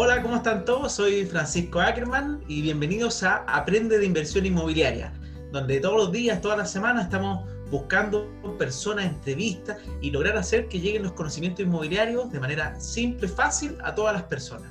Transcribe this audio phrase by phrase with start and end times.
[0.00, 0.92] Hola, ¿cómo están todos?
[0.92, 5.12] Soy Francisco Ackerman y bienvenidos a Aprende de Inversión Inmobiliaria,
[5.50, 10.78] donde todos los días, todas las semanas estamos buscando personas, entrevistas y lograr hacer que
[10.78, 14.70] lleguen los conocimientos inmobiliarios de manera simple, fácil a todas las personas.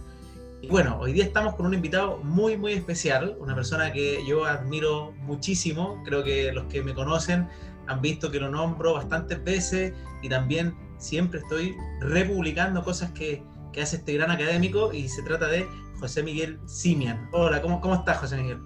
[0.61, 4.45] Y bueno, hoy día estamos con un invitado muy, muy especial, una persona que yo
[4.45, 7.49] admiro muchísimo, creo que los que me conocen
[7.87, 9.91] han visto que lo nombro bastantes veces
[10.21, 13.43] y también siempre estoy republicando cosas que
[13.77, 17.29] que hace este gran académico y se trata de José Miguel Simian.
[17.31, 18.57] Hola, ¿cómo, cómo estás, José Miguel?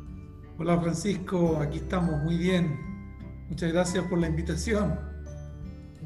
[0.57, 2.79] Hola, Francisco, aquí estamos, muy bien.
[3.49, 4.97] Muchas gracias por la invitación.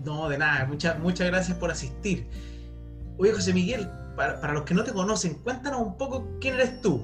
[0.03, 2.27] No, de nada, muchas, muchas gracias por asistir.
[3.19, 3.87] Oye, José Miguel,
[4.17, 7.03] para, para los que no te conocen, cuéntanos un poco quién eres tú.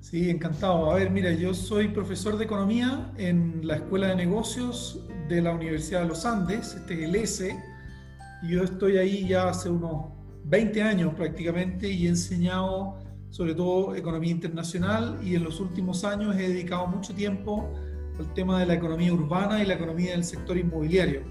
[0.00, 0.92] Sí, encantado.
[0.92, 5.50] A ver, mira, yo soy profesor de economía en la Escuela de Negocios de la
[5.50, 7.60] Universidad de los Andes, este es el S,
[8.42, 12.98] y yo estoy ahí ya hace unos 20 años prácticamente y he enseñado
[13.30, 17.72] sobre todo economía internacional y en los últimos años he dedicado mucho tiempo
[18.18, 21.22] al tema de la economía urbana y la economía del sector inmobiliario.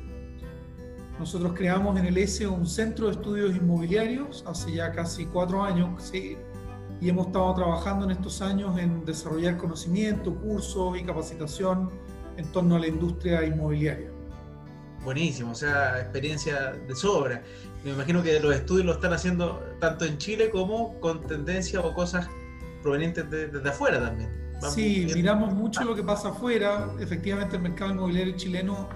[1.20, 6.02] Nosotros creamos en el S un centro de estudios inmobiliarios hace ya casi cuatro años
[6.02, 6.38] ¿sí?
[7.02, 11.92] y hemos estado trabajando en estos años en desarrollar conocimiento, cursos y capacitación
[12.38, 14.10] en torno a la industria inmobiliaria.
[15.04, 17.44] Buenísimo, o sea, experiencia de sobra.
[17.84, 21.94] Me imagino que los estudios lo están haciendo tanto en Chile como con tendencias o
[21.94, 22.28] cosas
[22.82, 24.30] provenientes de, desde afuera también.
[24.70, 26.92] sí, miramos mucho lo que pasa afuera.
[27.00, 28.90] Efectivamente, el mercado inmobiliario chileno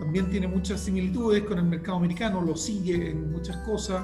[0.00, 4.02] también tiene muchas similitudes con el mercado americano, lo sigue en muchas cosas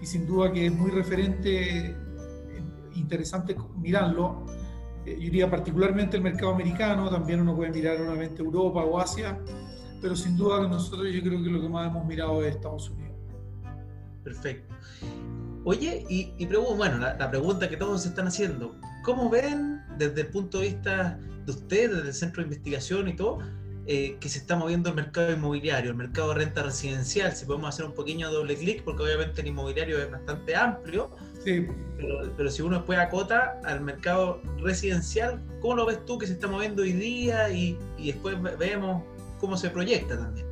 [0.00, 1.94] y sin duda que es muy referente,
[2.94, 4.46] interesante mirarlo.
[5.04, 9.38] Eh, yo diría particularmente el mercado americano, también uno puede mirar nuevamente Europa o Asia,
[10.00, 12.88] pero sin duda que nosotros yo creo que lo que más hemos mirado es Estados
[12.88, 13.03] Unidos.
[14.24, 14.74] Perfecto.
[15.64, 20.26] Oye, y, y bueno, la, pregunta que todos se están haciendo, ¿cómo ven desde el
[20.26, 23.38] punto de vista de ustedes, desde el centro de investigación y todo,
[23.86, 27.34] eh, que se está moviendo el mercado inmobiliario, el mercado de renta residencial?
[27.34, 31.10] Si podemos hacer un pequeño doble clic, porque obviamente el inmobiliario es bastante amplio,
[31.42, 31.66] sí.
[32.36, 36.46] pero, si uno después acota al mercado residencial, ¿cómo lo ves tú que se está
[36.46, 39.02] moviendo hoy día y, y después vemos
[39.40, 40.46] cómo se proyecta también?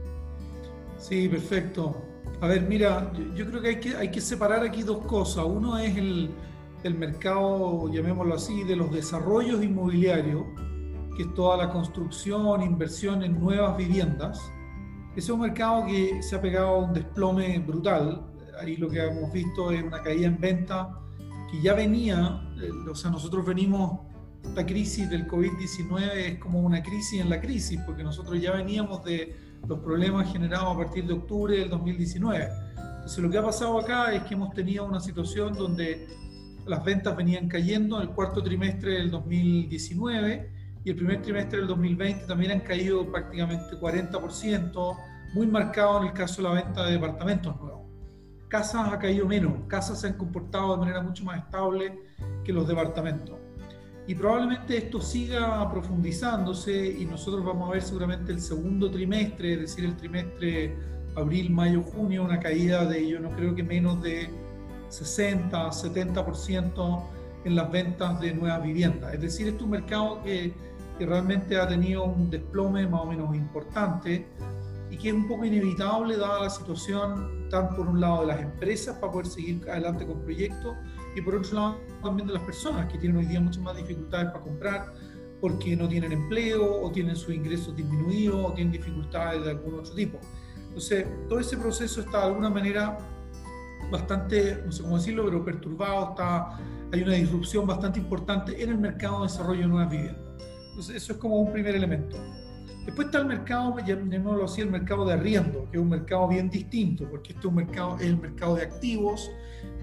[0.99, 2.12] Sí, perfecto.
[2.41, 5.45] A ver, mira, yo, creo que hay, que hay que separar aquí dos cosas.
[5.47, 6.31] Uno es el,
[6.83, 10.43] el mercado, llamémoslo así, de los desarrollos inmobiliarios,
[11.17, 14.41] que es toda la construcción, inversión en nuevas viviendas.
[15.11, 18.27] Ese es un mercado que se ha pegado a un desplome brutal.
[18.61, 20.99] Ahí lo que hemos visto es una caída en venta
[21.51, 24.01] que ya venía, eh, o sea, nosotros venimos,
[24.43, 29.05] esta crisis del COVID-19 es como una crisis en la crisis, porque nosotros ya veníamos
[29.05, 29.37] de
[29.69, 32.49] los problemas generados a partir de octubre del 2019.
[32.77, 36.07] Entonces lo que ha pasado acá es que hemos tenido una situación donde
[36.67, 40.51] las ventas venían cayendo en el cuarto trimestre del 2019
[40.85, 44.97] y el primer trimestre del 2020 también han caído prácticamente 40%,
[45.35, 47.83] muy marcado en el caso de la venta de departamentos nuevos.
[48.49, 51.99] Casas ha caído menos, casas se han comportado de manera mucho más estable
[52.45, 53.39] que los departamentos
[54.07, 59.61] y probablemente esto siga profundizándose y nosotros vamos a ver seguramente el segundo trimestre, es
[59.61, 60.75] decir, el trimestre
[61.15, 64.29] abril, mayo, junio, una caída de yo no creo que menos de
[64.89, 67.03] 60, 70%
[67.45, 69.15] en las ventas de nuevas viviendas.
[69.15, 70.53] Es decir, este es un mercado que,
[70.99, 74.27] que realmente ha tenido un desplome más o menos importante
[74.91, 78.41] y que es un poco inevitable dada la situación, tanto por un lado de las
[78.41, 80.77] empresas para poder seguir adelante con proyectos
[81.15, 84.31] y por otro lado también de las personas que tienen hoy día muchas más dificultades
[84.33, 84.93] para comprar
[85.41, 89.93] porque no tienen empleo o tienen sus ingresos disminuidos o tienen dificultades de algún otro
[89.93, 90.19] tipo.
[90.69, 92.97] Entonces, todo ese proceso está de alguna manera
[93.91, 96.59] bastante, no sé cómo decirlo, pero perturbado, está,
[96.93, 100.23] hay una disrupción bastante importante en el mercado de desarrollo de nuevas viviendas.
[100.69, 102.17] Entonces, eso es como un primer elemento.
[102.87, 106.51] Después está el mercado, llamémoslo así, el mercado de arriendo, que es un mercado bien
[106.51, 109.31] distinto, porque este es un mercado, es el mercado de activos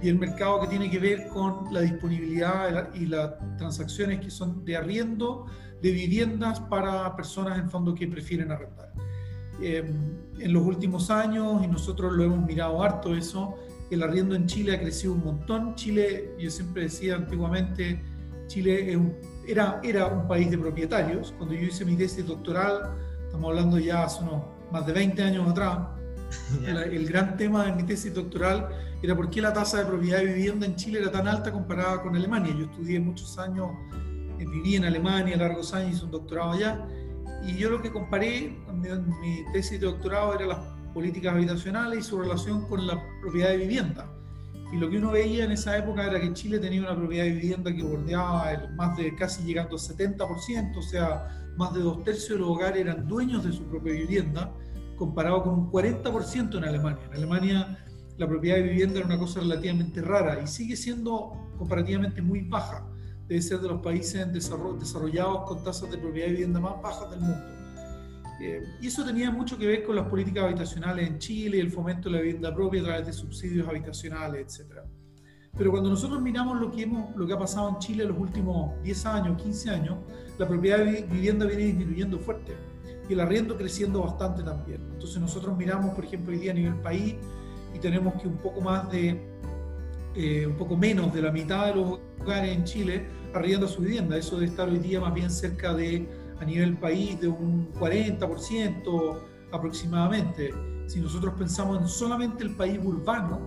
[0.01, 4.63] y el mercado que tiene que ver con la disponibilidad y las transacciones que son
[4.63, 5.45] de arriendo
[5.81, 8.91] de viviendas para personas en fondo que prefieren arrendar.
[9.61, 9.87] Em,
[10.39, 13.55] en los últimos años, y nosotros lo hemos mirado harto eso,
[13.91, 15.75] el arriendo en Chile ha crecido un montón.
[15.75, 18.01] Chile, yo siempre decía antiguamente,
[18.47, 18.97] Chile
[19.47, 21.33] era, era un país de propietarios.
[21.37, 25.49] Cuando yo hice mi tesis doctoral, estamos hablando ya hace unos más de 20 años
[25.49, 25.79] atrás,
[26.65, 28.69] el, gran tema de mi tesis doctoral
[29.01, 32.01] era por qué la tasa de propiedad de vivienda en Chile era tan alta comparada
[32.01, 32.53] con Alemania.
[32.57, 33.69] Yo estudié muchos años,
[34.39, 36.85] eh, viví en Alemania largos años, hice un doctorado allá,
[37.45, 40.59] y yo lo que comparé en mi tesis de doctorado era las
[40.93, 44.09] políticas habitacionales y su relación con la propiedad de vivienda.
[44.71, 47.31] Y lo que uno veía en esa época era que Chile tenía una propiedad de
[47.31, 52.03] vivienda que bordeaba el, más de casi llegando al 70%, o sea, más de dos
[52.03, 54.51] tercios de los hogares eran dueños de su propia vivienda,
[54.99, 57.01] comparado con un 40% en Alemania.
[57.07, 57.85] En Alemania
[58.17, 62.85] la propiedad de vivienda era una cosa relativamente rara y sigue siendo comparativamente muy baja.
[63.27, 67.21] Debe ser de los países desarrollados con tasas de propiedad de vivienda más bajas del
[67.21, 67.41] mundo.
[68.41, 72.09] Eh, y eso tenía mucho que ver con las políticas habitacionales en Chile el fomento
[72.09, 74.79] de la vivienda propia a través de subsidios habitacionales, etc.
[75.57, 78.81] Pero cuando nosotros miramos lo que, lo que ha pasado en Chile en los últimos
[78.83, 79.97] 10 años, 15 años,
[80.37, 82.55] la propiedad de vivienda viene disminuyendo fuerte
[83.09, 84.81] y el arriendo creciendo bastante también.
[84.93, 87.15] Entonces nosotros miramos, por ejemplo, hoy día a nivel país
[87.73, 89.19] y tenemos que un poco más de,
[90.15, 94.15] eh, un poco menos de la mitad de los hogares en Chile arriendo su vivienda.
[94.15, 96.07] Eso debe estar hoy día más bien cerca de
[96.39, 99.19] a nivel país de un 40%
[99.51, 100.53] aproximadamente.
[100.85, 103.41] Si nosotros pensamos en solamente el país urbano,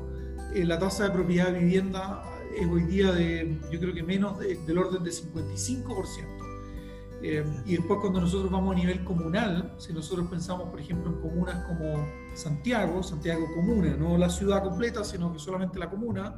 [0.54, 2.24] eh, la tasa de propiedad de vivienda
[2.56, 6.41] es hoy día de, yo creo que menos del orden de 55%.
[7.22, 11.20] Eh, y después cuando nosotros vamos a nivel comunal, si nosotros pensamos, por ejemplo, en
[11.20, 12.04] comunas como
[12.34, 16.34] Santiago, Santiago comuna, no la ciudad completa, sino que solamente la comuna,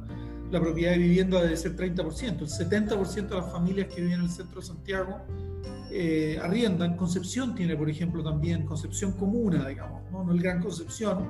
[0.51, 2.41] la propiedad de vivienda debe ser 30%.
[2.41, 5.21] El 70% de las familias que viven en el centro de Santiago
[5.89, 6.95] eh, arriendan.
[6.95, 10.31] Concepción tiene, por ejemplo, también, Concepción comuna, digamos, ¿no?
[10.31, 11.29] el Gran Concepción,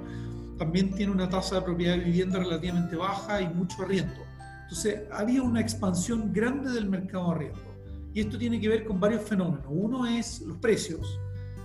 [0.58, 4.16] también tiene una tasa de propiedad de vivienda relativamente baja y mucho arriendo.
[4.64, 7.75] Entonces, había una expansión grande del mercado de arriendo.
[8.16, 9.66] Y esto tiene que ver con varios fenómenos.
[9.70, 11.20] Uno es los precios,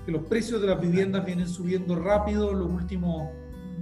[0.05, 3.31] que los precios de las viviendas vienen subiendo rápido los últimos,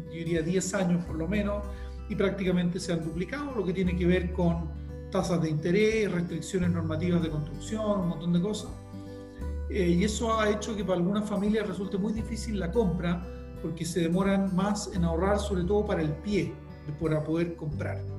[0.04, 1.64] yo diría, 10 años por lo menos,
[2.10, 4.68] y prácticamente se han duplicado, lo que tiene que ver con
[5.10, 8.70] tasas de interés, restricciones normativas de construcción, un montón de cosas.
[9.70, 13.26] Eh, y eso ha hecho que para algunas familias resulte muy difícil la compra
[13.62, 16.52] porque se demoran más en ahorrar, sobre todo para el pie,
[17.00, 18.17] para poder comprar.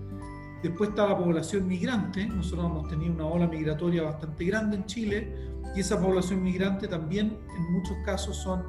[0.61, 2.27] Después está la población migrante.
[2.27, 5.33] Nosotros hemos tenido una ola migratoria bastante grande en Chile
[5.75, 8.63] y esa población migrante también en muchos casos son,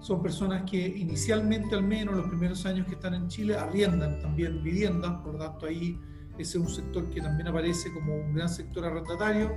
[0.00, 4.62] son personas que inicialmente, al menos los primeros años que están en Chile, arriendan también
[4.62, 5.12] viviendas.
[5.22, 6.00] Por lo tanto, ahí
[6.38, 9.52] ese es un sector que también aparece como un gran sector arrendatario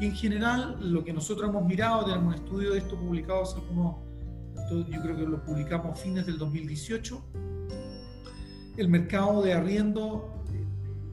[0.00, 3.60] y en general, lo que nosotros hemos mirado, tenemos un estudio de esto publicado hace
[3.60, 3.96] algunos,
[4.70, 7.24] yo creo que lo publicamos a fines del 2018,
[8.78, 10.41] el mercado de arriendo,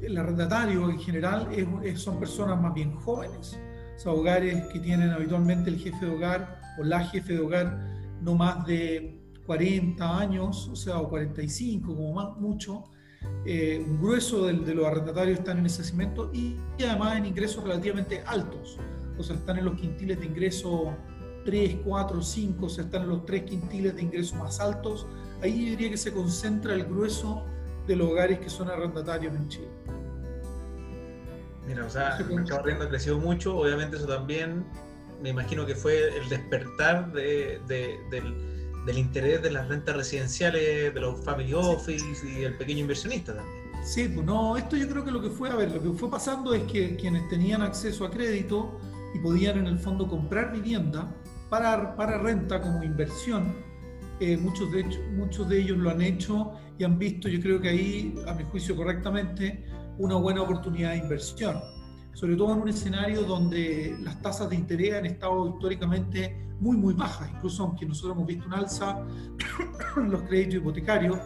[0.01, 1.47] el arrendatario en general
[1.95, 3.59] son personas más bien jóvenes,
[3.95, 7.77] o sea, hogares que tienen habitualmente el jefe de hogar o la jefe de hogar
[8.21, 12.85] no más de 40 años, o sea, o 45 como más mucho,
[13.45, 16.55] eh, un grueso de, los arrendatarios están en ese segmento y,
[16.85, 18.77] además en ingresos relativamente altos.
[19.17, 20.93] O sea, están en los quintiles de ingreso
[21.45, 25.07] 3, 4, 5, o sea, están en los tres quintiles de ingresos más altos.
[25.41, 27.43] Ahí diría que se concentra el grueso
[27.87, 29.67] de los hogares que son arrendatarios en Chile.
[31.69, 34.65] Mira, o sea, el mercado de ha crecido mucho, obviamente eso también
[35.21, 40.99] me imagino que fue el despertar de, del del interés de las rentas residenciales, de
[40.99, 43.59] los family office y el pequeño inversionista también.
[43.83, 46.09] Sí, pues no, esto yo creo que lo que fue, a ver, lo que fue
[46.09, 48.79] pasando es que quienes tenían acceso a crédito
[49.13, 51.13] y podían en el fondo comprar vivienda
[51.49, 53.53] para, para renta como inversión,
[54.19, 57.61] eh, muchos, de hecho, muchos de ellos lo han hecho y han visto, yo creo
[57.61, 59.65] que ahí, a mi juicio correctamente,
[59.99, 61.61] una buena oportunidad de inversión
[62.19, 66.93] sobre todo en un escenario donde las tasas de interés han estado históricamente muy, muy
[66.93, 68.99] bajas, incluso aunque nosotros hemos visto un alza
[69.95, 71.17] en los créditos hipotecarios,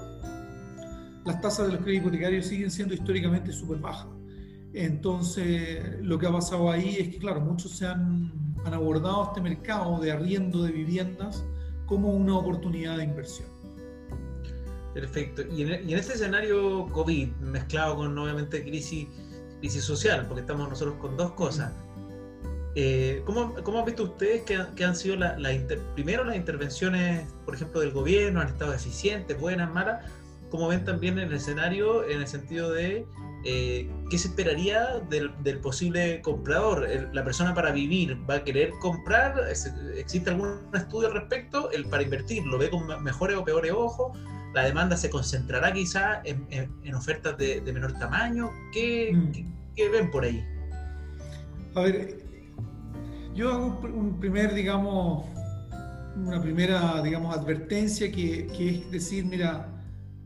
[1.25, 4.08] las tasas de los créditos hipotecarios siguen siendo históricamente súper bajas.
[4.74, 8.32] Entonces, lo que ha pasado ahí es que, claro, muchos se han,
[8.63, 11.44] han abordado este mercado de arriendo de viviendas
[11.88, 13.48] como una oportunidad de inversión.
[14.94, 15.42] Perfecto.
[15.52, 19.08] Y en, y en este escenario COVID, mezclado con obviamente crisis
[19.64, 21.72] crisis social, porque estamos nosotros con dos cosas.
[22.76, 25.38] Eh, ¿cómo, ¿cómo, han visto ustedes que, han sido la,
[25.96, 30.06] primero las intervenciones, por ejemplo, del gobierno, han estado eficientes, buenas, malas?
[30.50, 33.06] ¿Cómo ven también el escenario en el sentido de
[33.46, 36.86] eh, qué se esperaría del, del posible comprador?
[37.14, 39.36] ¿La persona para vivir va a querer comprar?
[39.96, 41.72] ¿Existe algún estudio al respecto?
[41.72, 44.18] ¿El para invertir lo ve con mejores o peores ojos?
[44.54, 48.48] La demanda se concentrará quizá en, ofertas de, menor tamaño.
[48.48, 48.72] Mm.
[48.72, 50.44] ¿Qué, ven por ahí?
[51.76, 52.24] A ver,
[53.34, 55.26] yo hago un primer, digamos,
[56.16, 59.70] una primera, digamos, advertencia que, es decir, mira,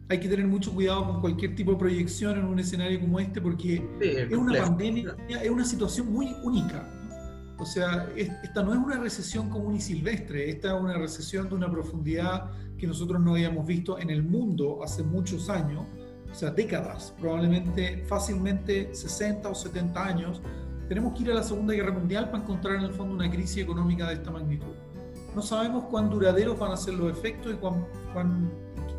[0.10, 3.42] hay que tener mucho cuidado con cualquier tipo de proyección en un escenario como este
[3.42, 6.86] porque es una pandemia, es una situación muy única.
[7.60, 11.56] O sea, esta no es una recesión común y silvestre, esta es una recesión de
[11.56, 15.84] una profundidad que nosotros no habíamos visto en el mundo hace muchos años,
[16.32, 20.42] o sea, décadas, probablemente fácilmente 60 o 70 años,
[20.88, 23.58] tenemos que ir a la Segunda Guerra Mundial para encontrar en el fondo una crisis
[23.58, 24.74] económica de esta magnitud.
[25.36, 28.52] No sabemos cuán duraderos van a ser los efectos y cuán, cuán,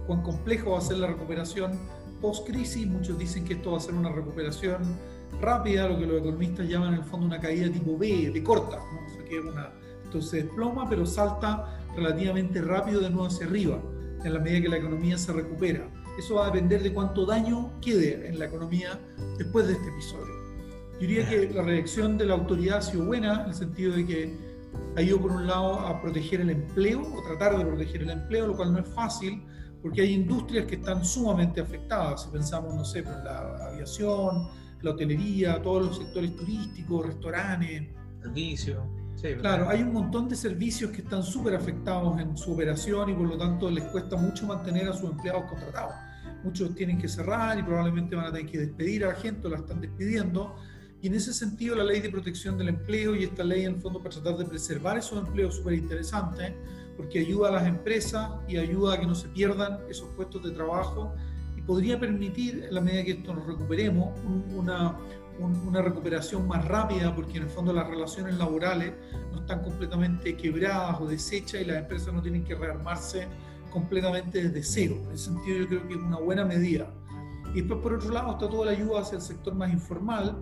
[0.07, 1.73] cuán complejo va a ser la recuperación
[2.21, 2.87] post-crisis.
[2.87, 4.83] Muchos dicen que esto va a ser una recuperación
[5.41, 8.79] rápida, lo que los economistas llaman en el fondo una caída tipo B, de corta.
[8.79, 9.25] ¿no?
[9.29, 9.71] que una,
[10.05, 13.79] entonces se desploma, pero salta relativamente rápido de nuevo hacia arriba,
[14.25, 15.89] en la medida que la economía se recupera.
[16.19, 18.99] Eso va a depender de cuánto daño quede en la economía
[19.37, 20.35] después de este episodio.
[20.95, 24.05] Yo diría que la reacción de la autoridad ha sido buena, en el sentido de
[24.05, 24.37] que
[24.97, 28.49] ha ido por un lado a proteger el empleo o tratar de proteger el empleo,
[28.49, 29.45] lo cual no es fácil,
[29.81, 32.25] porque hay industrias que están sumamente afectadas.
[32.25, 34.49] Si pensamos, no sé, en la aviación,
[34.83, 37.89] la hotelería, todos los sectores turísticos, restaurantes.
[38.23, 38.79] Servicios.
[39.15, 43.15] Sí, claro, hay un montón de servicios que están súper afectados en su operación y
[43.15, 45.95] por lo tanto les cuesta mucho mantener a sus empleados contratados.
[46.45, 49.51] Muchos tienen que cerrar y probablemente van a tener que despedir a la gente o
[49.51, 50.55] la están despidiendo.
[51.01, 53.81] Y en ese sentido la ley de protección del empleo y esta ley en el
[53.81, 56.55] fondo para tratar de preservar esos empleos súper interesante
[56.97, 60.51] porque ayuda a las empresas y ayuda a que no se pierdan esos puestos de
[60.51, 61.15] trabajo
[61.69, 64.19] podría permitir, en la medida que esto nos recuperemos,
[64.57, 64.97] una,
[65.39, 68.95] una recuperación más rápida, porque en el fondo las relaciones laborales
[69.33, 73.29] no están completamente quebradas o deshechas y las empresas no tienen que rearmarse
[73.71, 74.97] completamente desde cero.
[75.09, 76.91] En ese sentido yo creo que es una buena medida.
[77.53, 80.39] Y después por otro lado está toda la ayuda hacia el sector más informal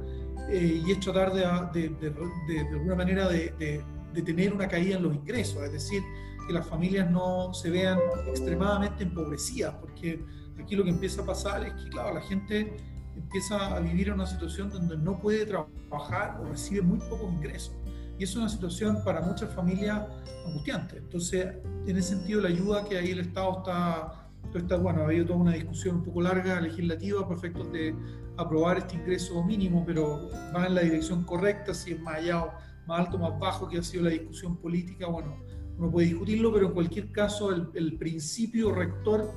[0.49, 1.41] eh, y es tratar de,
[1.81, 2.11] de, de,
[2.47, 3.83] de alguna manera de,
[4.25, 6.03] tener una caída en los ingresos, es decir,
[6.47, 10.25] que las familias no se vean extremadamente empobrecidas, porque
[10.63, 12.77] aquí lo que empieza a pasar es que, claro, la gente
[13.17, 17.75] empieza a vivir en una situación donde no puede trabajar o recibe muy pocos ingresos.
[18.19, 20.07] Y es una situación para muchas familias
[20.47, 20.99] angustiante.
[20.99, 21.55] Entonces,
[21.87, 25.39] en ese sentido, la ayuda que ahí el Estado está, está bueno, ha habido toda
[25.39, 27.95] una discusión un poco larga legislativa para efectos de
[28.37, 32.47] aprobar este ingreso mínimo, pero va en la dirección correcta, si es más allá,
[32.87, 35.37] más alto, más bajo, que ha sido la discusión política, bueno,
[35.79, 39.31] uno puede discutirlo, pero en cualquier caso el, el principio rector,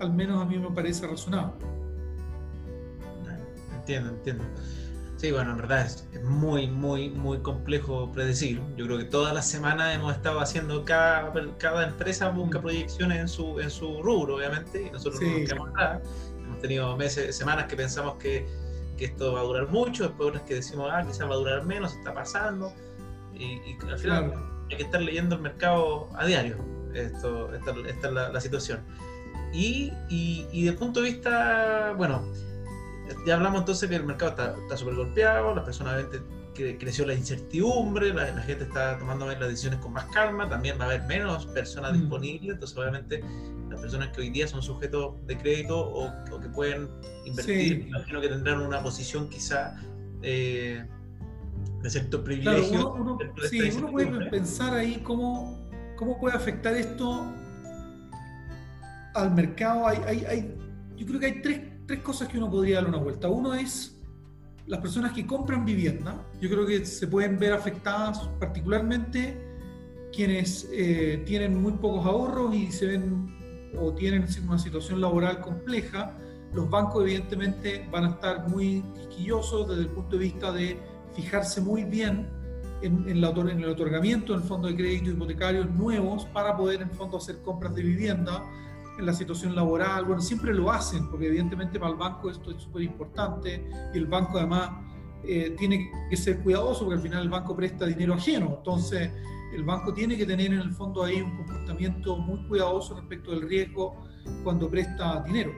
[0.00, 1.52] al menos a mí me parece razonable.
[3.76, 4.44] Entiendo, entiendo.
[5.16, 8.60] Sí, bueno, en verdad es, muy, muy, muy complejo predecir.
[8.76, 12.62] Yo creo que todas las semanas hemos estado haciendo, cada, cada empresa busca mm.
[12.62, 16.02] proyecciones en su, en su rubro, obviamente, y nosotros no nos quedamos atrás.
[16.38, 18.46] Hemos tenido meses, semanas que pensamos que,
[18.98, 21.64] que, esto va a durar mucho, después otras que decimos, ah, quizás va a durar
[21.64, 22.72] menos, está pasando.
[23.32, 24.34] Y, y al final
[24.70, 26.56] hay que estar leyendo el mercado a diario.
[26.92, 28.80] Esto, esta, esta es la, la situación.
[29.54, 32.24] Y, y, y, desde el punto de vista, bueno,
[33.26, 34.30] ya hablamos entonces que el mercado
[34.62, 36.04] está súper golpeado, las personas
[36.54, 40.84] que creció la incertidumbre, la, gente está tomando las decisiones con más calma, también va
[40.84, 42.00] a haber menos personas mm.
[42.00, 43.24] disponibles, entonces obviamente
[43.70, 46.88] las personas que hoy día son sujetos de crédito o, que pueden
[47.24, 49.76] invertir, imagino que tendrán una posición quizá
[50.22, 50.84] eh,
[51.82, 52.92] de cierto privilegio.
[52.94, 53.18] uno,
[53.50, 55.58] sí, uno puede pensar ahí cómo,
[55.96, 57.32] cómo puede afectar esto
[59.14, 59.86] al mercado.
[59.86, 60.54] Hay, hay, hay,
[60.96, 63.28] yo creo que hay tres tres cosas que uno podría darle una vuelta.
[63.28, 63.98] Uno es
[64.66, 66.24] las personas que compran vivienda.
[66.40, 69.38] Yo creo que se pueden ver afectadas particularmente
[70.12, 76.16] quienes eh, tienen muy pocos ahorros y se ven o tienen una situación laboral compleja.
[76.52, 80.78] Los bancos evidentemente van a estar muy quisquillosos desde el punto de vista de
[81.14, 82.28] fijarse muy bien
[82.82, 87.16] en, en, en el otorgamiento del fondo de crédito hipotecario nuevos para poder en fondo
[87.16, 88.44] hacer compras de vivienda
[88.98, 92.62] en la situación laboral, bueno, siempre lo hacen, porque evidentemente para el banco esto es
[92.62, 94.70] súper importante y el banco además
[95.24, 99.10] eh, tiene que ser cuidadoso porque al final el banco presta dinero ajeno, entonces
[99.54, 103.48] el banco tiene que tener en el fondo ahí un comportamiento muy cuidadoso respecto del
[103.48, 104.04] riesgo
[104.42, 105.52] cuando presta dinero.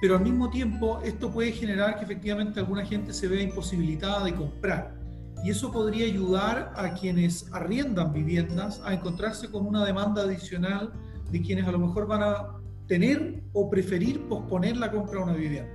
[0.00, 4.34] Pero al mismo tiempo esto puede generar que efectivamente alguna gente se vea imposibilitada de
[4.34, 4.96] comprar.
[5.44, 10.92] Y eso podría ayudar a quienes arriendan viviendas a encontrarse con una demanda adicional
[11.30, 12.46] de quienes a lo mejor van a
[12.86, 15.70] tener o preferir posponer la compra de una vivienda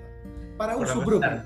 [0.58, 1.44] para uso propio.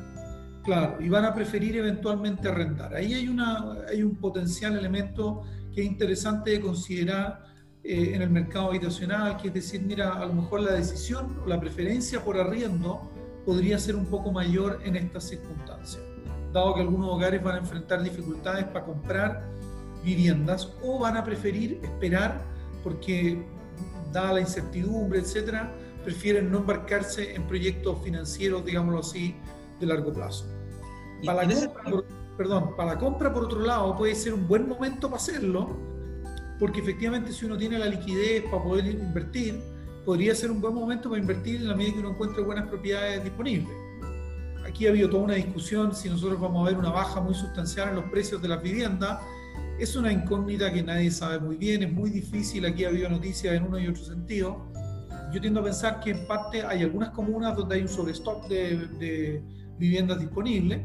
[0.63, 2.93] Claro, y van a preferir eventualmente arrendar.
[2.93, 7.45] Ahí hay, una, hay un potencial elemento que es interesante de considerar
[7.83, 11.47] eh, en el mercado habitacional, que es decir, mira, a lo mejor la decisión o
[11.47, 13.09] la preferencia por arriendo
[13.45, 16.03] podría ser un poco mayor en estas circunstancias,
[16.51, 19.47] dado que algunos hogares van a enfrentar dificultades para comprar
[20.03, 22.43] viviendas o van a preferir esperar
[22.83, 23.45] porque
[24.17, 29.35] dada la incertidumbre, etcétera, prefieren no embarcarse en proyectos financieros, digámoslo así,
[29.79, 30.45] de largo plazo.
[31.25, 32.05] Para la, compra, por,
[32.37, 35.75] perdón, para la compra, por otro lado, puede ser un buen momento para hacerlo,
[36.59, 39.61] porque efectivamente si uno tiene la liquidez para poder invertir,
[40.05, 43.23] podría ser un buen momento para invertir en la medida que uno encuentre buenas propiedades
[43.23, 43.75] disponibles.
[44.65, 47.89] Aquí ha habido toda una discusión si nosotros vamos a ver una baja muy sustancial
[47.89, 49.19] en los precios de las viviendas.
[49.79, 53.53] Es una incógnita que nadie sabe muy bien, es muy difícil, aquí ha habido noticias
[53.53, 54.65] en uno y otro sentido.
[55.31, 58.87] Yo tiendo a pensar que en parte hay algunas comunas donde hay un sobrestock de,
[58.97, 59.43] de
[59.77, 60.81] viviendas disponibles,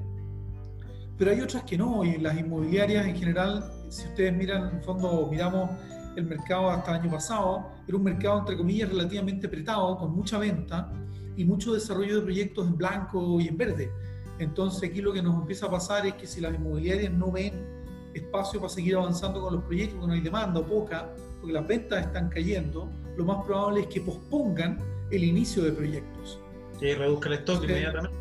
[1.16, 4.82] pero hay otras que no, y las inmobiliarias en general, si ustedes miran, en el
[4.82, 5.70] fondo miramos
[6.16, 10.36] el mercado hasta el año pasado, era un mercado entre comillas relativamente apretado, con mucha
[10.36, 10.92] venta
[11.34, 13.90] y mucho desarrollo de proyectos en blanco y en verde.
[14.38, 17.80] Entonces aquí lo que nos empieza a pasar es que si las inmobiliarias no ven
[18.14, 21.66] espacio para seguir avanzando con los proyectos, que no hay demanda o poca, porque las
[21.66, 24.78] ventas están cayendo, lo más probable es que pospongan
[25.10, 26.40] el inicio de proyectos.
[26.78, 28.16] Que reduzca el stock inmediatamente.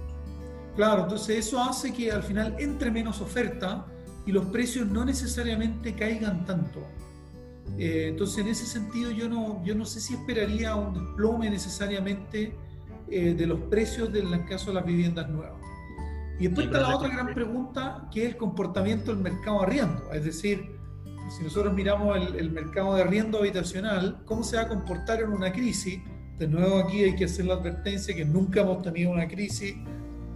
[0.76, 3.86] Claro, entonces eso hace que al final entre menos oferta
[4.26, 6.80] y los precios no necesariamente caigan tanto.
[7.78, 12.54] Eh, entonces, en ese sentido, yo no, yo no sé si esperaría un desplome necesariamente
[13.10, 15.61] eh, de los precios del caso de las viviendas nuevas.
[16.42, 20.12] Y después está la otra gran pregunta, que es el comportamiento del mercado arriendo.
[20.12, 20.76] Es decir,
[21.38, 25.30] si nosotros miramos el, el, mercado de arriendo habitacional, ¿cómo se va a comportar en
[25.30, 26.00] una crisis?
[26.40, 29.76] De nuevo aquí hay que hacer la advertencia que nunca hemos tenido una crisis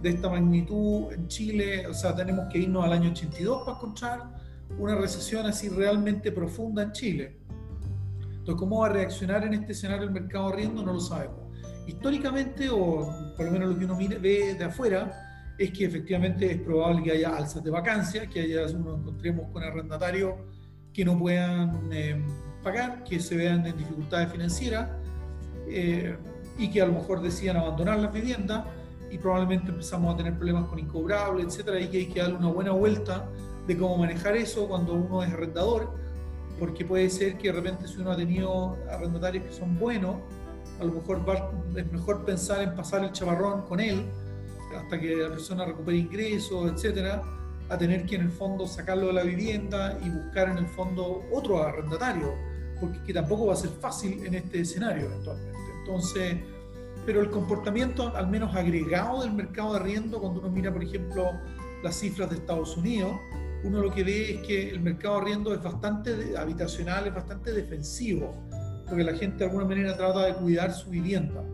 [0.00, 4.30] de esta magnitud en Chile, o sea, tenemos que irnos al año 82 para encontrar
[4.78, 7.36] una recesión así realmente profunda en Chile.
[8.30, 10.84] Entonces, ¿cómo va a reaccionar en este escenario el mercado arriendo?
[10.84, 11.40] No lo sabemos.
[11.84, 15.25] Históricamente, o por lo menos lo que uno ve de afuera,
[15.58, 19.62] es que efectivamente es probable que haya alzas de vacancia, que haya, nos encontremos con
[19.62, 20.34] arrendatarios
[20.92, 22.22] que no puedan eh,
[22.62, 24.90] pagar, que se vean en dificultades financieras
[25.68, 26.16] eh,
[26.58, 28.64] y que a lo mejor decidan abandonar las viviendas
[29.10, 32.48] y probablemente empezamos a tener problemas con incobrables, etcétera, y que hay que darle una
[32.48, 33.28] buena vuelta
[33.66, 35.94] de cómo manejar eso cuando uno es arrendador,
[36.58, 40.16] porque puede ser que de repente si uno ha tenido arrendatarios que son buenos,
[40.80, 41.24] a lo mejor
[41.76, 44.04] es mejor pensar en pasar el chavarrón con él
[44.76, 47.22] hasta que la persona recupere ingresos, etcétera,
[47.68, 51.24] a tener que en el fondo sacarlo de la vivienda y buscar en el fondo
[51.32, 52.34] otro arrendatario,
[52.80, 55.58] porque que tampoco va a ser fácil en este escenario eventualmente.
[55.80, 56.36] Entonces,
[57.04, 61.32] pero el comportamiento al menos agregado del mercado de arriendo, cuando uno mira, por ejemplo,
[61.82, 63.12] las cifras de Estados Unidos,
[63.64, 67.52] uno lo que ve es que el mercado de arriendo es bastante habitacional, es bastante
[67.52, 68.34] defensivo,
[68.88, 71.44] porque la gente de alguna manera trata de cuidar su vivienda.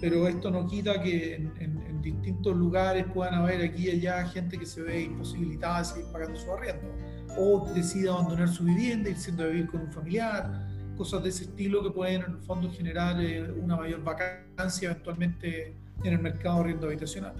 [0.00, 4.58] Pero esto no quita que en, en, distintos lugares puedan haber aquí y allá gente
[4.58, 6.94] que se ve imposibilitada de seguir pagando su arriendo,
[7.36, 11.82] o decide abandonar su vivienda, siendo a vivir con un familiar, cosas de ese estilo
[11.82, 16.60] que pueden en el fondo generar eh, una mayor vacancia eventualmente en el mercado de
[16.60, 17.34] arriendo habitacional.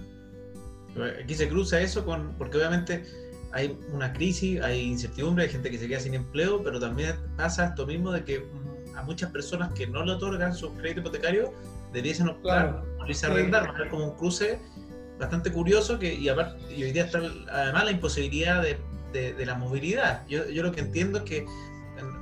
[1.21, 3.03] Aquí se cruza eso con, porque obviamente
[3.51, 7.67] hay una crisis, hay incertidumbre, hay gente que se queda sin empleo, pero también pasa
[7.67, 11.53] esto mismo de que mm, a muchas personas que no le otorgan su crédito hipotecario
[11.95, 14.59] debiesen optar por irse a arrendar, es como un cruce
[15.19, 18.77] bastante curioso que, y, aparte, y hoy día está además la imposibilidad de,
[19.33, 20.27] de, la movilidad.
[20.27, 21.45] Yo, yo, lo que entiendo es que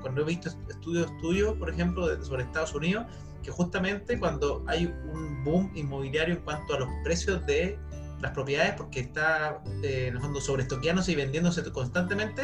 [0.01, 3.05] cuando he visto estudios tuyos, por ejemplo, sobre Estados Unidos,
[3.41, 7.79] que justamente cuando hay un boom inmobiliario en cuanto a los precios de
[8.21, 12.43] las propiedades, porque está eh, en el fondo sobreestoqueándose y vendiéndose constantemente,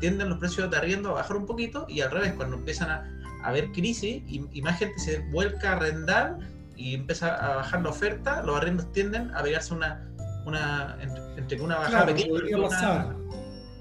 [0.00, 3.10] tienden los precios de arriendo a bajar un poquito y al revés, cuando empiezan a,
[3.42, 6.38] haber crisis y, más gente se vuelca a arrendar
[6.76, 10.08] y empieza a bajar la oferta, los arriendos tienden a pegarse una,
[10.44, 10.96] una
[11.36, 13.14] entre, una bajada pequeña.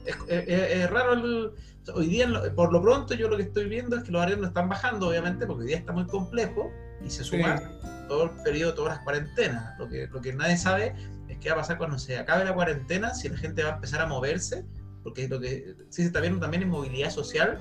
[0.05, 1.51] es, es, raro el,
[1.93, 4.69] hoy día, por lo pronto, yo lo que estoy viendo es que los arriendos están
[4.69, 6.71] bajando, obviamente, porque hoy día está muy complejo
[7.03, 7.61] y se suma
[8.07, 9.77] todo el periodo, todas las cuarentenas.
[9.79, 10.95] Lo que, lo que nadie sabe
[11.27, 13.75] es qué va a pasar cuando se acabe la cuarentena, si la gente va a
[13.75, 14.65] empezar a moverse,
[15.03, 17.59] porque lo que sí se está viendo también es movilidad social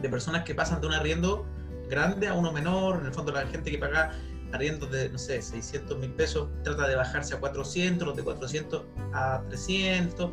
[0.00, 1.46] de personas que pasan de un arriendo
[1.88, 3.00] grande a uno menor.
[3.00, 4.12] En el fondo, la gente que paga
[4.54, 8.82] arriendos de, no sé, 600 mil pesos trata de bajarse a 400, los de 400
[9.12, 10.30] a 300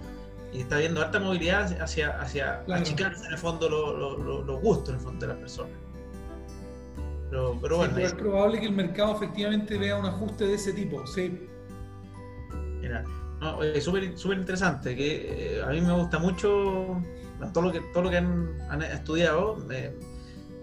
[0.54, 5.02] y está viendo alta movilidad hacia, hacia achicarse en el fondo los gustos en el
[5.02, 5.74] fondo de las personas.
[7.30, 7.98] Pero, pero bueno.
[7.98, 11.48] es probable que el mercado efectivamente vea un ajuste de ese tipo, sí.
[12.82, 13.06] Mira,
[13.40, 17.02] no, es súper interesante, que eh, a mí me gusta mucho
[17.54, 19.58] todo lo que, todo lo que han, estudiado,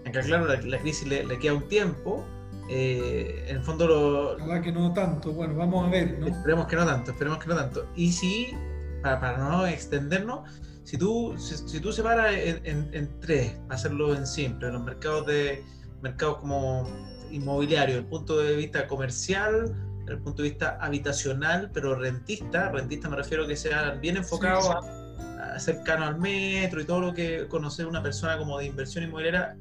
[0.05, 2.25] aunque claro, la, crisis le, queda un tiempo,
[2.71, 4.31] eh, en el fondo lo...
[4.35, 6.27] Ojalá que no tanto, bueno, vamos a ver, ¿no?
[6.27, 7.87] Esperemos que no tanto, esperemos que no tanto.
[7.95, 8.53] Y si
[9.01, 10.47] para, no extendernos,
[10.83, 15.63] si tú, si, tú separas en, en, tres, hacerlo en simple, los mercados de
[16.01, 16.87] mercados como
[17.31, 19.75] inmobiliario, el punto de vista comercial,
[20.07, 24.71] el punto de vista habitacional, pero rentista, rentista me refiero a que sea bien enfocado
[24.71, 29.57] A, cercano al metro y todo lo que conoce una persona como de inversión inmobiliaria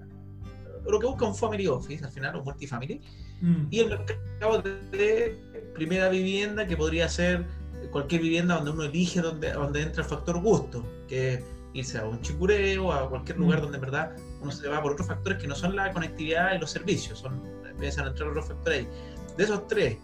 [0.92, 3.00] lo que busca un family office al final, un multifamily,
[3.40, 3.66] mm.
[3.70, 5.36] y el mercado de
[5.74, 7.46] primera vivienda que podría ser
[7.90, 12.04] cualquier vivienda donde uno elige donde, donde entra el factor gusto, que es irse a
[12.04, 13.62] un chicureo, a cualquier lugar mm.
[13.62, 16.58] donde en verdad uno se va por otros factores que no son la conectividad y
[16.58, 18.88] los servicios, son, empiezan a entrar otros factores ahí.
[19.36, 19.98] De esos tres,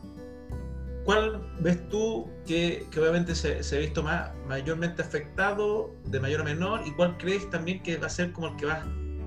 [1.04, 6.42] ¿cuál ves tú que, que obviamente se, se, ha visto más, mayormente afectado, de mayor
[6.42, 8.84] a menor, y cuál crees también que va a ser como el que va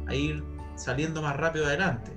[0.07, 0.43] a ir
[0.77, 2.11] saliendo más rápido adelante?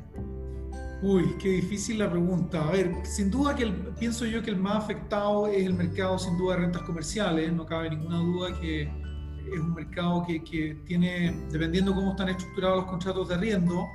[1.03, 2.69] Uy, qué difícil la pregunta.
[2.69, 3.67] A ver, sin duda que
[3.99, 7.51] pienso yo que el más afectado es el mercado sin duda de rentas comerciales.
[7.53, 12.87] No cabe ninguna duda que es un mercado que, tiene, dependiendo cómo están estructurados los
[12.87, 13.89] contratos de arriendo,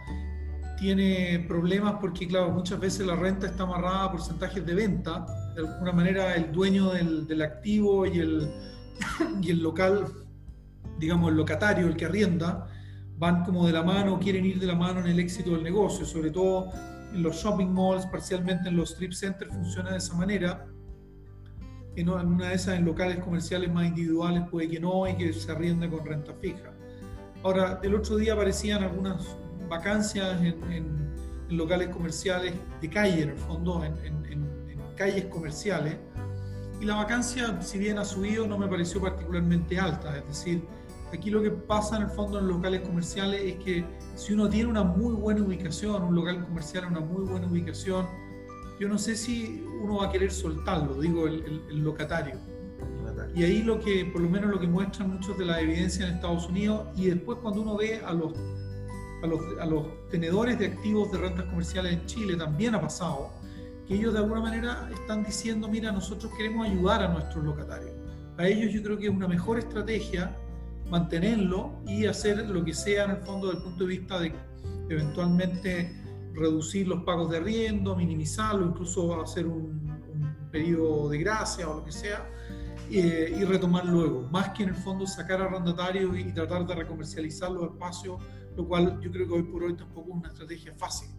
[0.80, 5.28] tiene problemas porque, claro, muchas veces la renta está amarrada a porcentajes de venta.
[5.56, 8.52] De alguna manera, el dueño del, del activo y el,
[9.44, 10.08] y el local,
[10.98, 12.68] digamos, el locatario, el que arrienda,
[13.18, 16.06] van como de la mano, quieren ir de la mano en el éxito del negocio,
[16.06, 16.70] sobre todo
[17.14, 20.68] en los shopping malls, parcialmente en los strip centers funciona de esa manera.
[21.96, 25.50] En una de esas, en locales comerciales más individuales, puede que no y que se
[25.50, 26.74] arriende con renta fija.
[27.42, 29.38] Ahora, el otro día aparecían algunas
[29.70, 31.06] vacancias en,
[31.48, 34.46] locales comerciales de calle, en el fondo, en, en,
[34.98, 35.96] calles comerciales.
[36.82, 40.18] Y la vacancia, si bien ha subido, no me pareció particularmente alta.
[40.18, 40.64] Es decir,
[41.14, 44.50] aquí lo que pasa en el fondo en los locales comerciales es que si uno
[44.50, 48.08] tiene una muy buena ubicación, un local comercial una muy buena ubicación,
[48.80, 52.36] yo no sé si uno va a querer soltarlo, digo, el, locatario.
[53.34, 56.16] Y ahí lo que, por lo menos lo que muestran muchos de la evidencia en
[56.16, 58.34] Estados Unidos, y después cuando uno ve a los,
[59.24, 63.32] a los, a los tenedores de activos de rentas comerciales en Chile, también ha pasado,
[63.88, 67.94] que ellos de alguna manera están diciendo, mira, nosotros queremos ayudar a nuestros locatarios.
[68.38, 70.36] A ellos yo creo que es una mejor estrategia
[70.90, 74.34] mantenerlo y hacer lo que sea en el fondo desde el punto de vista de
[74.90, 76.02] eventualmente
[76.34, 79.86] reducir los pagos de arriendo, minimizarlo, incluso hacer un,
[80.52, 82.26] periodo de gracia o lo que sea,
[82.90, 87.52] eh, y retomar luego, más que en el fondo sacar arrendatarios y tratar de recomercializar
[87.52, 88.22] los espacios,
[88.56, 91.10] lo cual yo creo que hoy por hoy tampoco es una estrategia fácil.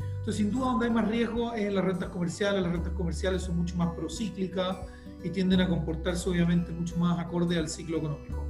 [0.00, 2.62] Entonces, sin duda, donde hay más riesgo es en las rentas comerciales.
[2.62, 4.78] Las rentas comerciales son mucho más procíclicas
[5.22, 8.47] y tienden a comportarse, obviamente, mucho más acorde al ciclo económico.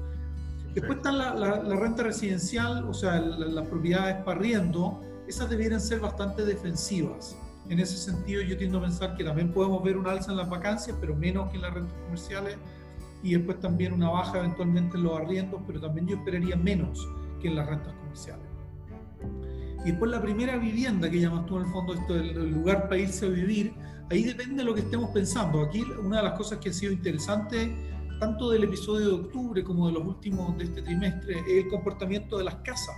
[0.79, 6.45] Después está la, renta residencial, o sea, las propiedades para riendo, esas debieran ser bastante
[6.45, 7.37] defensivas.
[7.69, 10.49] En ese sentido, yo tiendo a pensar que también podemos ver un alza en las
[10.49, 12.59] vacancias, pero menos que en las rentas comerciales,
[13.25, 17.09] y después también una baja eventualmente en los arriendos, pero también yo esperaría menos
[17.41, 18.47] que en las rentas comerciales.
[19.85, 22.99] Y después la primera vivienda que llamas tú en el fondo, esto del lugar para
[22.99, 23.75] irse a vivir,
[24.11, 25.61] ahí depende de lo que estemos pensando.
[25.61, 29.87] Aquí una de las cosas que ha sido interesante tanto del episodio de octubre como
[29.87, 32.97] de los últimos de este trimestre, es el comportamiento de las casas.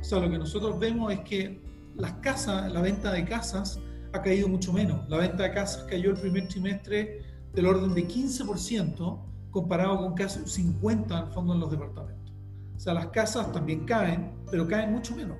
[0.00, 1.62] O sea, lo que nosotros vemos es que
[1.94, 3.80] las casas, la venta de casas
[4.12, 5.08] ha caído mucho menos.
[5.08, 10.40] La venta de casas cayó el primer trimestre del orden de 15% comparado con casi
[10.40, 12.32] 50% en el fondo en los departamentos.
[12.76, 15.38] O sea, las casas también caen, pero caen mucho menos.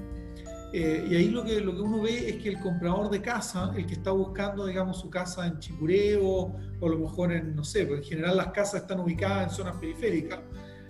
[0.78, 3.72] Eh, y ahí lo que, lo que uno ve es que el comprador de casa,
[3.74, 7.64] el que está buscando, digamos, su casa en Chicureo o a lo mejor en, no
[7.64, 10.40] sé, porque en general las casas están ubicadas en zonas periféricas,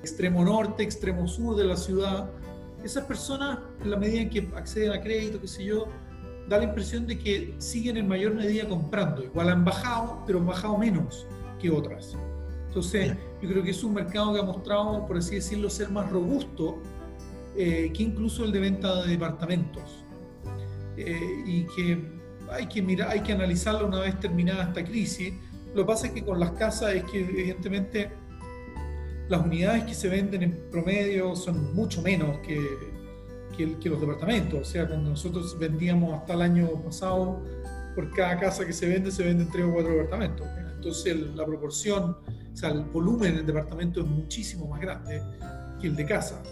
[0.01, 2.29] extremo norte, extremo sur de la ciudad,
[2.83, 5.87] esas personas, en la medida en que acceden a crédito, qué sé yo,
[6.49, 9.22] da la impresión de que siguen en mayor medida comprando.
[9.22, 11.29] Igual han bajado, pero han bajado menos
[11.61, 12.16] que otras.
[12.66, 16.11] Entonces, yo creo que es un mercado que ha mostrado, por así decirlo, ser más
[16.11, 16.83] robusto
[17.59, 20.05] eh, que incluso el de venta de departamentos.
[20.99, 21.99] Eh, y que
[22.51, 25.33] hay que mirar, hay que analizarlo una vez terminada esta crisis.
[25.75, 28.11] Lo que pasa es que con las casas es que evidentemente
[29.29, 32.61] las unidades que se venden en promedio son mucho menos que,
[33.57, 34.61] que, los departamentos.
[34.61, 37.42] O sea, cuando nosotros vendíamos hasta el año pasado,
[37.95, 40.47] por cada casa que se vende, se venden tres o cuatro departamentos.
[40.75, 42.19] Entonces la proporción,
[42.53, 45.23] o sea, el volumen del departamento es muchísimo más grande
[45.81, 46.42] que el de casa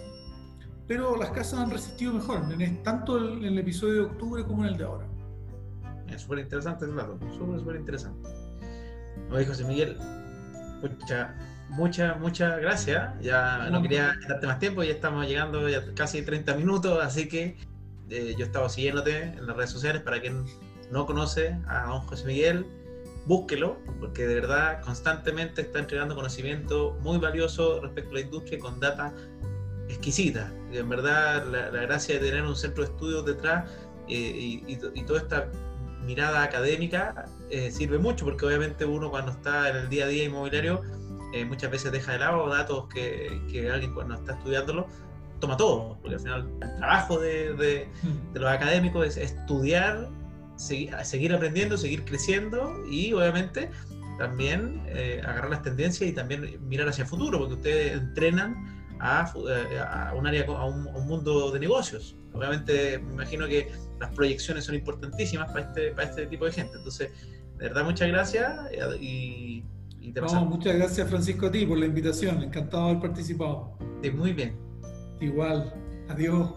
[0.87, 2.43] pero las casas han resistido mejor,
[2.83, 5.07] tanto en el episodio de octubre como en el de ahora.
[6.09, 8.29] Es súper interesante el dato, súper, súper interesante.
[9.31, 9.97] Oye, José Miguel,
[10.83, 11.31] muchas,
[11.71, 13.15] muchas, muchas gracias.
[13.21, 17.57] Ya no, quería darte más tiempo, ya estamos llegando ya casi 30 minutos, así que
[18.11, 20.03] eh, yo estaba siguiéndote en las redes sociales.
[20.03, 20.45] Para quien
[20.91, 22.67] no conoce a don José Miguel,
[23.27, 28.79] búsquelo, porque de verdad constantemente está entregando conocimiento muy valioso respecto a la industria con
[28.79, 29.15] data
[29.89, 30.53] exquisita.
[30.73, 33.71] En verdad, la, gracia de tener un centro de estudios detrás
[34.09, 35.51] eh, y, toda esta
[36.05, 40.25] mirada académica eh, sirve mucho, porque obviamente uno cuando está en el día a día
[40.25, 40.83] inmobiliario
[41.33, 44.87] eh, muchas veces deja de lado datos que, que alguien cuando está estudiándolo
[45.41, 47.89] toma todo, porque al final el trabajo de, de,
[48.33, 50.09] de los académicos es estudiar,
[50.57, 53.71] seguir, seguir, aprendiendo, seguir creciendo y obviamente
[54.19, 59.33] también eh, agarrar las tendencias y también mirar hacia el futuro, porque ustedes entrenan a,
[59.49, 62.17] eh, a un área, a un, a un, mundo de negocios.
[62.33, 66.77] Obviamente me imagino que las proyecciones son importantísimas para este, para este tipo de gente.
[66.77, 67.11] Entonces,
[67.59, 68.53] de verdad, muchas gracias
[69.01, 69.65] y,
[70.01, 73.77] y te no, muchas gracias Francisco a ti por la invitación, encantado de haber participado.
[74.03, 74.57] Sí, muy bien.
[75.21, 75.73] Igual,
[76.09, 76.51] adiós.